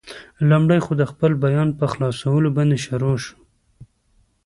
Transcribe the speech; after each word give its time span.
لومړی 0.49 0.79
خو، 0.85 0.91
د 0.97 1.03
خپل 1.11 1.31
بیان 1.45 1.69
په 1.79 1.85
خلاصولو 1.91 2.49
باندې 2.57 2.77
شروع 2.85 3.15
شو. 3.23 3.37